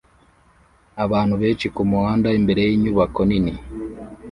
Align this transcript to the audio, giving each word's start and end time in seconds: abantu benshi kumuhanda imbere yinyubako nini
abantu 1.03 1.35
benshi 1.41 1.65
kumuhanda 1.75 2.29
imbere 2.39 2.61
yinyubako 2.69 3.19
nini 3.29 3.53